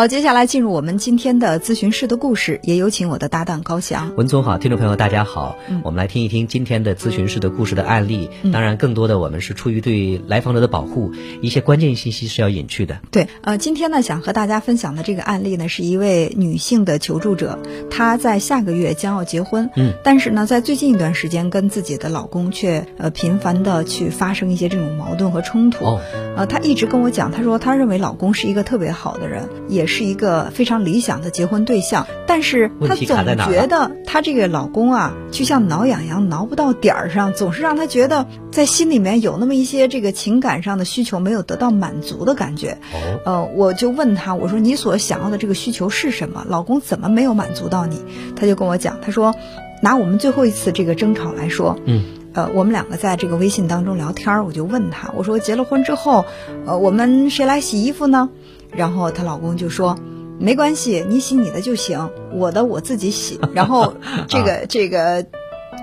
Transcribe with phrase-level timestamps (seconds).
[0.00, 4.16] 好，接下来进入我们今天的咨询室的故事，也有请我的搭档高翔。
[4.16, 8.30] 文总好，听众朋友大家好，嗯我们来听一听今天的咨询室的故事的案例。
[8.50, 12.98] 当然，更多的我们是出于对来访者的保护，一些关键信息是要隐去的。
[13.10, 17.58] 对，呃，今天呢，想和大家分享的这个案例呢，是一位女性的求助者，
[17.90, 25.84] 她在下个月将要结婚，嗯，但是呢，在最近一段时间跟自己的老公却呃频繁的去发生一些这种矛盾和冲突。
[25.84, 26.00] 哦，
[26.38, 42.78] 呃，她一直跟我讲，她说她认为老公是一个特别好的人，也是一个非常理想的结婚对象，但是她总觉得她这个老公啊，就像挠痒痒挠不到点儿上，总是让她觉得在心里面有那么一些这个情感上的需求没有得到满足的感觉。
[42.94, 46.46] 哦，呃，我就问她，我说你所想要的这个需求是什么？
[46.48, 48.00] 老公怎么没有满足到你？
[48.36, 49.34] 她就跟我讲，她说，
[49.82, 56.24] 拿我们最后一次这个争吵来说，嗯，呃，我们两个在这个微信当中聊天儿，我就问他，我说结了婚之后，
[56.66, 58.30] 呃，我们谁来洗衣服呢？
[58.72, 59.96] 然后她老公就说。
[60.42, 63.38] 没关系，你洗你的就行，我的我自己洗。
[63.52, 63.92] 然后
[64.26, 65.26] 这个这个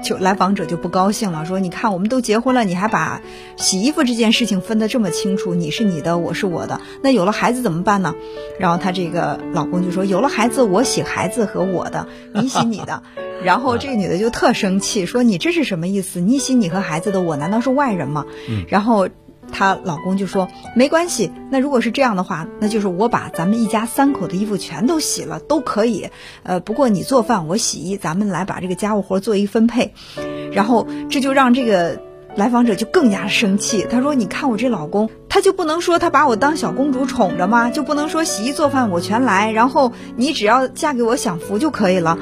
[0.03, 3.21] 就来访者就不高兴了，说：“你看，我们都结婚了，你还把
[3.55, 8.15] 洗衣服这件事情分得这么清楚，你是你的，我是我的，那有了孩子怎么办呢？”
[8.57, 13.03] 然后她这个老公就说：“有了孩子，我洗孩子和我的，你洗你的。
[13.45, 16.19] ”然后这个女的就特生气，说：“你这是什么意思？
[16.19, 18.25] 你洗你和孩子的，我难道是外人吗？”
[18.69, 19.07] 然后。
[19.51, 26.09] 她老公就说没关系，那如果是这样的话，那就是我把咱们一家三口的衣服全都洗了，都可以。
[26.43, 29.93] 呃，不过你做饭，我洗衣，咱们来把这个家务活做一分配。
[30.51, 32.01] 然后这就让这个
[32.35, 33.85] 来访者就更加生气。
[33.89, 37.69] 他说：“你看我这老公，他就不能说他把我当小公主宠着吗？
[37.69, 42.17] 就不能说洗衣做饭我全来，然后你只要嫁给我享福就可以了。”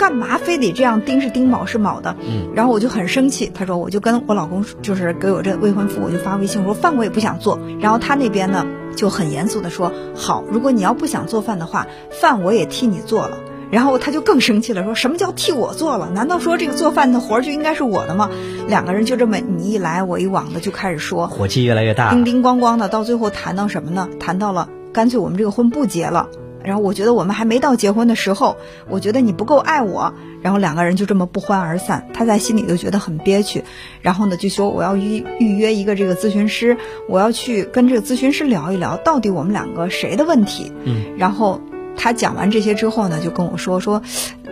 [0.00, 2.16] 干嘛非得这样丁是丁卯是卯的？
[2.22, 3.52] 嗯，然后我就很生气。
[3.52, 7.60] 他说，我就跟我老公就是给我这未婚夫，我就发微信我说饭我也不想做。
[7.80, 13.36] 然后他那边呢就很严肃的说，好，如果你要不想做饭的话，饭我也替你做了。
[13.70, 16.08] 然后他就更生气了，说什么叫替我做了？
[16.08, 18.30] 难道说这个做饭的活儿就应该是我的吗？
[18.68, 22.08] 两个人就这么你一来我一往的就开始说，火气越来越大。
[22.08, 24.08] 叮叮咣咣的，到最后谈到什么呢？
[24.18, 26.30] 谈到了干脆我们这个婚不结了。
[26.64, 28.56] 然后我觉得我们还没到结婚的时候，
[28.88, 30.12] 我觉得你不够爱我，
[30.42, 32.06] 然后两个人就这么不欢而散。
[32.12, 33.64] 他在心里就觉得很憋屈，
[34.02, 36.76] 然后呢就说我要预预约一个这个咨询师，
[37.08, 40.72] 我要去跟这个咨询师聊一聊，到底我们两个谁的问题。
[40.84, 41.60] 嗯，然后
[41.96, 44.02] 他讲完这些之后呢，就跟我说说。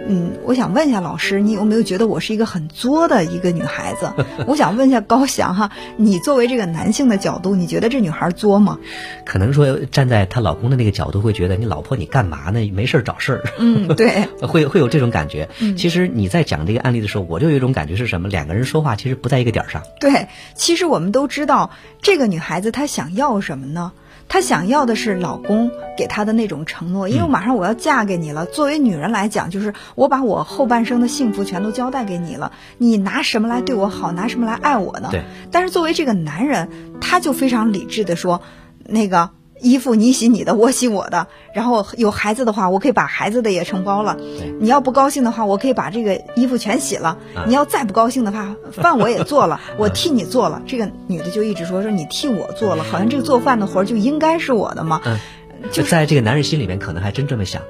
[0.08, 4.10] 嗯，我想问一下老师，你有没有觉得我是一个很作的一个女孩子？
[4.48, 8.78] 我想问一下高翔哈，你作为这个男性的角度，你觉得这女孩作吗？
[9.26, 12.72] 可能说站在她老公的那个角度，会觉得你老婆你干嘛呢？
[12.72, 13.44] 没事儿找事儿。
[13.58, 15.48] 嗯，对， 会会有这种感觉。
[15.60, 18.28] 嗯其实你在讲这个案例的时候，我就有一种感觉是什么？
[18.28, 19.82] 两个人说话其实不在一个点儿上。
[20.00, 21.70] 对，其实我们都知道，
[22.00, 23.92] 这个女孩子她想要什么呢？
[24.28, 28.46] 她想要的是老公给她的那种承诺，因为马上我要嫁给你了。
[28.46, 34.12] 作为女人来讲，就是我把我后半生的幸福全都交代给你了，你拿什么来对我好？
[34.12, 35.08] 拿什么来爱我呢？
[35.10, 35.24] 对。
[35.50, 36.68] 但是作为这个男人，
[37.00, 38.42] 他就非常理智的说，
[38.84, 39.30] 那个。
[39.60, 41.26] 衣服你洗你的，我洗我的。
[41.52, 44.16] 然后有孩子的话，我可以把孩子的也承包了。
[44.60, 47.18] 你要不高兴的话，我可以把这个衣服全洗了。
[47.34, 50.62] 啊、你要再不高兴的话，饭我也做了， 我替你做了。
[50.66, 55.00] 这个女的就一直说说你替我做了，好像这个做饭的活就应该是我的嘛。
[55.04, 55.18] 嗯，
[55.72, 57.62] 就在这个男人心里面，可能还真这么想。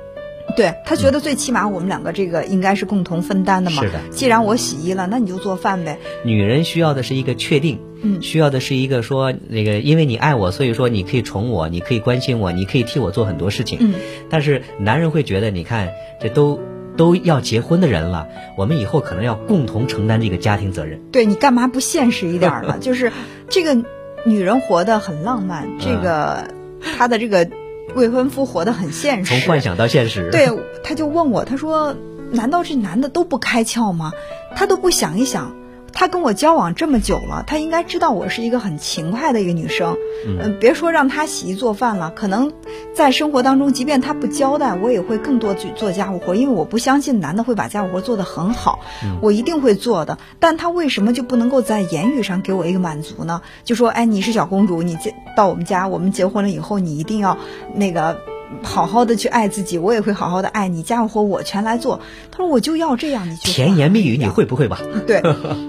[0.59, 3.81] 对他觉得最起码我们两个这个应该是共同分担的嘛。
[3.81, 4.01] 是的。
[4.11, 5.99] 既然我洗衣了，那你就做饭呗。
[6.25, 7.79] 女人需要的是一个确定。
[8.01, 13.79] 嗯，需要的是一个说那个，因为你爱我，所以说你可以宠我，你可以关心我，你可以替我做很多事情。
[13.81, 13.95] 嗯，
[14.31, 15.89] 但是男人会觉得，你看
[16.21, 16.61] 这都
[16.97, 21.01] 都要结婚的人了，我们以后可能要共同承担这个家庭责任。
[21.11, 22.79] 对你干嘛不现实一点呢？
[22.83, 23.11] 就是
[23.49, 23.77] 这个
[24.25, 26.55] 女人活得很浪漫，这个
[26.97, 27.49] 她的这个
[27.94, 30.31] 未婚夫活得很现实，从幻想到现实。
[30.31, 30.49] 对，
[30.84, 31.94] 他就问我，他说
[32.31, 34.12] ：“难道这男的都不开窍吗？
[34.54, 35.54] 他都不想一想。”
[35.98, 39.97] 他跟我交往这么久了，他应该知道我是一个很勤快的一个女生。
[40.28, 42.53] 嗯、呃，别说让他洗衣做饭了，可能
[42.95, 50.18] 在生活当中，即便他不交代，我也会更多去做家务活，因为我不相信男的会把家务活做得很好，嗯、我一定会做的。
[50.39, 53.42] 但他为什么就不能够在言语上给我一个满足呢？
[53.65, 54.97] 就说，哎，你是小公主，你
[55.36, 57.36] 到我们家，我们结婚了以后，你一定要
[57.74, 58.21] 那个。
[58.62, 60.83] 好好的去爱自己，我也会好好的爱你。
[60.83, 62.00] 家务活我全来做。
[62.30, 64.78] 他说我就要这样，你就甜言蜜语，你会不会吧？
[65.06, 65.22] 对，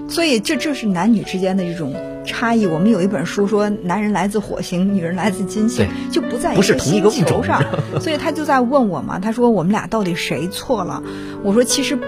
[0.08, 1.94] 所以这这是男女之间的这种
[2.24, 2.66] 差异。
[2.66, 7.62] 我们有一本书说，男人来自火星，女人来自金星，就不在不是同一个星球上。
[8.00, 11.02] 所以他就在问我嘛，他说我们俩到底谁错了？
[11.42, 11.98] 我说其实。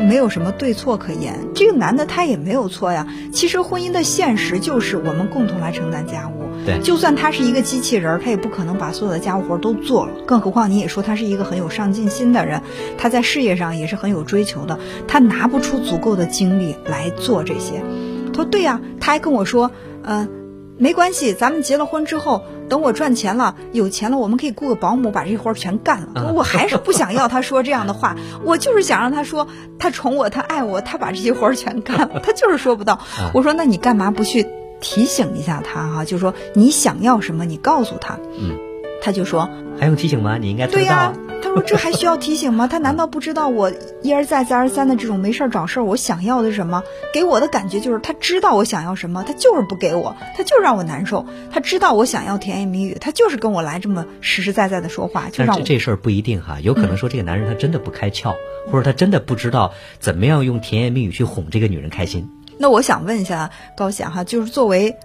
[0.00, 1.48] 没有什么对错可言。
[1.54, 3.06] 这个男的他也没有错呀。
[3.34, 6.39] 其实婚姻的现实就是我们共同来承担家务。
[6.66, 10.12] 对，就算他是一个机器人，他也不可能把所有的家务活都做了。
[10.26, 12.62] 更何况你也说他是一个很有上进心的人，
[12.98, 14.78] 他在事业上也是很有追求的，
[15.08, 17.82] 他拿不出足够的精力来做这些。
[18.28, 19.70] 他说对呀，他还跟我说，
[20.02, 20.28] 呃，
[20.78, 26.32] 没关系，咱们结了婚之后，等我赚钱了，有钱了，我们可以雇个保姆把这活儿全干了。
[26.34, 29.48] 我还是不想要他说这样的话， 我就是想让他说
[29.78, 32.20] 他宠我，他爱我，他把这些活儿全干了。
[32.22, 33.00] 他就是说不到。
[33.32, 34.46] 我说那你干嘛不去？
[34.80, 38.18] 提醒一下他哈，就说你想要什么，你告诉他。
[38.38, 38.56] 嗯，
[39.02, 39.48] 他就说
[39.78, 40.38] 还用提醒吗？
[40.38, 40.78] 你应该知道。
[40.78, 41.12] 对呀，
[41.42, 42.66] 他说这还需要提醒吗？
[42.70, 43.72] 他难道不知道我
[44.02, 45.84] 一而再再而三的这种没事儿找事儿？
[45.84, 46.82] 我想要的是什么？
[47.12, 51.24] 给我的感觉就是他知道我想要什么，他就是不给我，他就让我难受。
[51.50, 58.34] 他知道我想要甜言蜜语，他就是跟我来这么实实在在的说话，就让这这事儿不一定哈，有可能说这个男人他真的不开窍，
[58.70, 62.28] 或者他真的不知道怎么样用甜言蜜语去哄这个女人开心。
[62.60, 64.96] 那我想问一下高翔哈，就是作为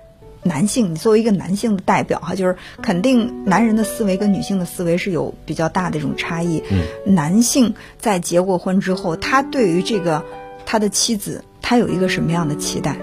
[0.44, 6.62] 男性，你作为一个男性的代表哈，就是肯定男人的思维跟女性的思维是有比较大的一种差异。
[6.69, 10.25] 嗯，男性在结过婚之后，他对于这个
[10.66, 12.98] 他的妻子，他有一个什么样的期待？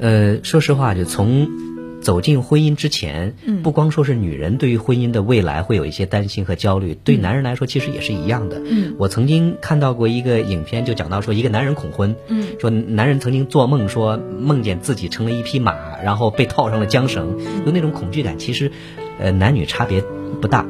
[0.00, 1.67] 呃，说实话，就从。
[2.00, 8.62] 走进婚姻之前，不光说是女人对于婚姻的未来会有一些担心和焦虑，对男人来说其实也是一样的。
[8.64, 17.36] 嗯，我曾经看到过一个影片，就讲到说一个男人恐婚，嗯，说男人曾经做梦说梦见自己成了一匹马，然后被套上了缰绳，
[17.66, 18.38] 就那种恐惧感。
[18.38, 18.70] 其实，
[19.18, 20.02] 呃，男女差别
[20.40, 20.66] 不大，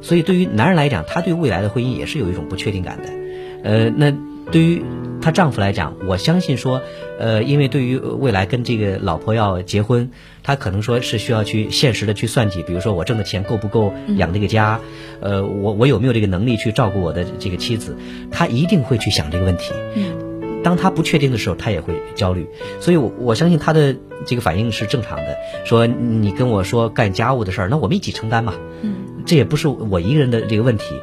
[0.00, 3.10] 所以对于男人来讲，他对未来的婚姻也是有一种不确定感的。
[3.62, 4.10] 呃，那
[4.50, 4.82] 对于。
[5.22, 6.80] 她丈夫来讲，我相信说，
[7.18, 10.10] 呃，因为对于未来跟这个老婆要结婚，
[10.42, 14.80] 他可能说是需要去现实的去算计，比如说我挣的钱够不够养这个家，
[15.20, 17.98] 呃，我我有没有这个能力去照顾我的这个妻子，
[18.30, 19.74] 他一定会去想这个问题。
[19.94, 22.46] 嗯，当他不确定的时候，他也会焦虑，
[22.80, 23.94] 所以，我我相信他的
[24.24, 25.36] 这个反应是正常的。
[25.66, 28.54] 说你跟我说干家务的事儿，那我们一起承担嘛。
[28.80, 28.94] 嗯，
[29.26, 30.94] 这也不是我一个人的这个问题，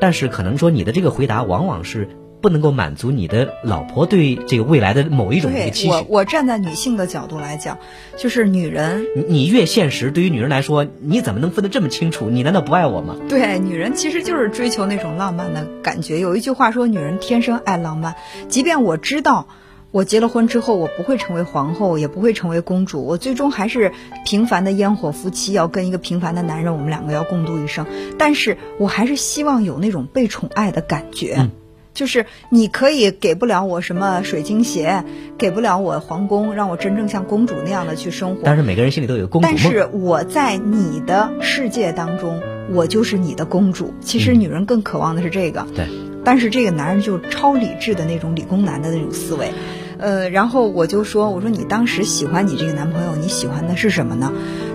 [0.00, 2.08] 但是可能说你的这个回答往往是。
[2.44, 5.88] 不能够满足你的老婆对这个未来的某一种一个期许。
[5.88, 7.78] 我我站在女性的角度来讲，
[8.18, 12.28] 就是女人，你你越现实，对于女人来说，你怎么能分得这么清楚？
[12.28, 13.16] 你难道不爱我吗？
[13.30, 16.20] 对，女人其实就是追求那种浪漫的感觉。
[16.20, 18.14] 有一句话说，女人天生爱浪漫。
[18.50, 19.48] 即便我知道，
[19.90, 23.92] 我结了婚之后，我不会成为皇后，也不会成为公主，我最终还是
[24.26, 27.86] 平凡的烟火夫妻，要跟一个平凡的男人，我们两个要共度一生。
[28.18, 31.48] 但是我还是希望有那种被宠爱的感觉。
[31.94, 35.04] 就是你可以给不了我什么水晶鞋，
[35.38, 38.42] 给不了我皇宫，让我真正像公主那样的去生活。
[38.44, 39.56] 但是每个人心里都有公主梦。
[39.56, 42.42] 但是我在你的世界当中，
[42.72, 43.94] 我就是你的公主。
[44.00, 45.66] 其实女人更渴望的是这个。
[45.74, 45.86] 对。
[46.24, 49.52] 但是这个男人就超理智的那种理工男的那种思维。
[49.98, 54.32] 呃，然后我就说，我说你当时喜欢你这个男朋友，你喜欢的是什么呢？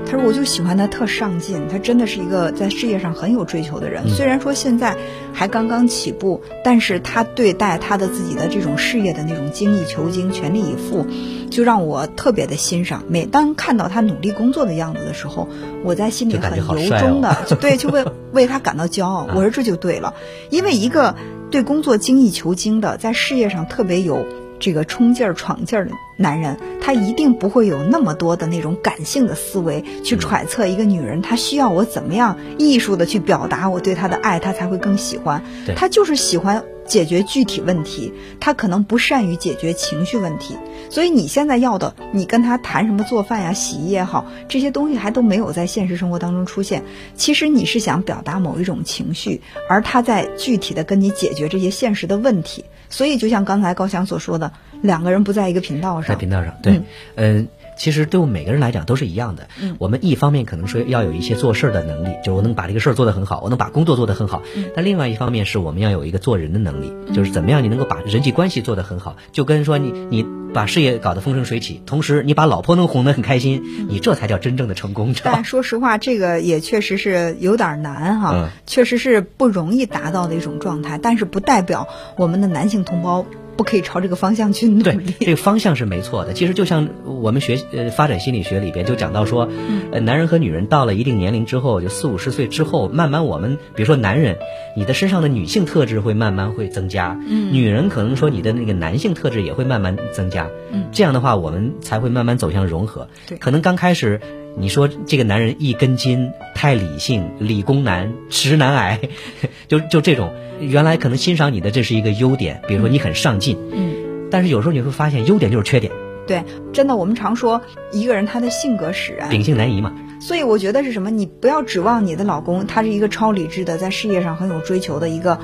[0.10, 4.10] 他说，我就喜欢他特上进，他真的是一个在事业上很有追求的人。
[4.10, 4.96] 虽然说现在
[5.32, 11.06] 还刚刚起步，但是他对待他的自己的这种事业的那种精益求精、全力以赴，
[11.52, 13.04] 就让我特别的欣赏。
[13.08, 15.48] 每当看到他努力工作的样子的时候，
[15.84, 19.28] 我在心里很由衷的，就 对，就为为他感到骄傲。
[19.36, 20.16] 我说这就对了，
[20.50, 21.16] 因为一个
[21.52, 24.26] 对工作精益求精的，在事业上特别有。
[24.60, 35.44] 这个冲劲儿、闯劲儿的男人，他一定不会有那么多的那种感性的思维去揣测一个女人，她需要我怎么样艺术的去表达我对她的爱，她才会更喜欢。
[35.76, 40.58] 他就是喜欢解决具体问题，他可能不善于解决情绪问题。
[40.90, 46.84] 所以你现在要的，你跟他谈什么做饭呀、洗衣也好，这些东西还都没有在现实生活当中出现。
[47.16, 52.66] 其实你是想表达某一种情绪，而他在具体的跟你解决这些现实的问题。
[52.90, 56.10] 所以，就像刚才高翔所说的，两个人不在一个频道上。
[56.10, 56.82] 在频道上，对，
[57.14, 57.48] 嗯，
[57.80, 59.48] 其实对我们每个人来讲都是一样的。
[59.60, 64.44] 嗯，我们一方面可能说要有一些做事儿的能力，就是我能把这个事儿做得很好，我能把工作做得很好。
[64.56, 75.16] 嗯，但另外一方面是我们要有一个做人的能力，就是怎么样你能够把人际关系做得很好，就跟说你你把事业搞得风生水起，同时你把老婆能哄得很开心，你这才叫真正的成功。
[75.24, 81.00] 但说实话，这个也确实是有点难哈，确实是不容易达到的一种状态。
[81.02, 83.26] 但是不代表我们的男性同胞。
[83.60, 84.84] 不可以朝这个方向去努力。
[84.84, 86.32] 对，这个方向是没错的。
[86.32, 89.50] 其实就像我们学呃发展心理学里边就讲到说，
[89.92, 94.38] 呃，男人和女人到了一定年龄之后，就四五十岁之后，慢慢我们比如说男人，
[94.78, 103.10] 你的身上的女性特质会慢慢会增加，嗯，女人可能说你的那个男性特质也会慢慢增加，嗯，这样的话我们才会慢慢走向融合。
[103.28, 104.22] 对，可能刚开始
[104.58, 109.00] 你说这个男人一根筋，太理性，理工男，直男癌，
[109.68, 113.94] 就就这种，原来可能欣赏你的这是一个优点，比如说你很上进，嗯，
[114.30, 115.92] 但是有时候你会发现优点就是缺点，
[116.28, 119.94] 对，真的，我们常说一个人他的性格使然，秉性难移嘛。
[120.22, 121.10] 所以我觉得是什么？
[121.10, 125.40] 你不要指望你的老公，他是一个超理智的，在事业上很有追求的一个，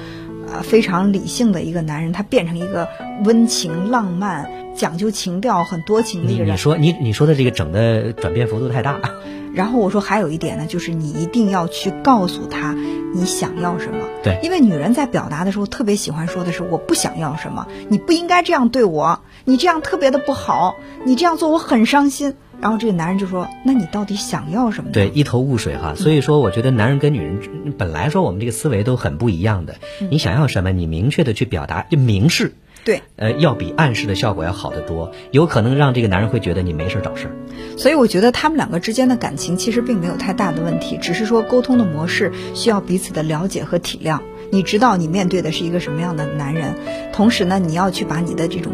[0.52, 2.86] 呃，非常理性的一个男人，他变成一个
[3.24, 6.48] 温情、浪漫、讲究情调、很多情的一个人。
[6.48, 9.00] 你你说你你说的这个整的转变幅度太大。
[9.56, 14.00] 然后我说还有一点呢，就是你一定要去告诉他你想要什么。
[14.22, 22.36] 对，因为女人在表达的时候特别喜欢说的是我不想要什么，你不应该这样对我，你这样特别的不好，你这样做我很伤心。
[22.60, 25.94] 然后这个男人就说：“那你到底想要什么？”对，一头雾水哈。
[25.96, 29.76] 所以说，我觉得男人跟女人本来说我们这个思维都很不一样的。
[30.10, 32.54] 你想要什么，你明确的去表达，就明示。
[32.86, 37.36] 对，呃，要比暗示的效果要好得多，有可能让这个男人会觉得你没事找事儿。
[37.78, 44.20] 所以我觉得他们两个之间的感情其实并没有太大的问题，只是说沟通的模式需要彼此的了解和体谅。
[44.52, 46.76] 你知道你面对的是一个什么样的男人，
[47.12, 48.72] 同时呢，你要去把你的这种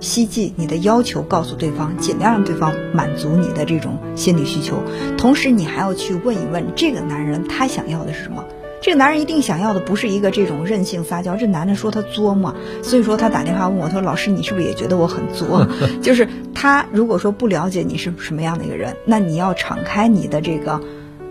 [0.00, 4.82] 希冀、你的要求告诉对方，尽量让对方满足你的这种心理需求。
[5.18, 8.42] 同时，你还要去问一问这个男人他想要的是什么。
[8.80, 15.66] 这个男人一定想要的不是一个这种任性撒娇，这男的说他作嘛，所以说他打电话问我，他说老师你是不是也觉得我很作？
[16.00, 20.80] 就是他如果说不了解你是什么样的一个人，那你要敞开你的这个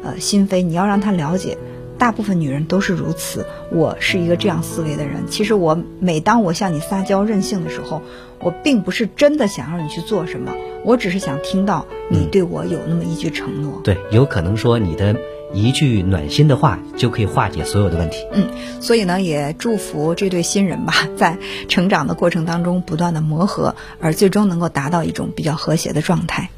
[0.04, 1.58] 呃心扉，你要让他了解，
[1.98, 3.46] 大部分女人都是如此。
[3.72, 8.04] 我是一个这样思维的人，其实我每当我向你撒娇任性的时候，
[8.42, 10.54] 我并不是真的想让你去做什么，
[10.86, 13.82] 我只是想听到你对我有那么一句承诺。
[13.84, 15.16] 对，有可能说你的。
[15.54, 18.26] 一句暖心的话就可以化解所有的问题。
[18.32, 18.48] 嗯，
[18.82, 21.38] 所以呢，也祝福这对新人吧， 在
[21.68, 26.50] 成长的过程当中不断的磨合，而最终能够达到一种比较和谐的状态。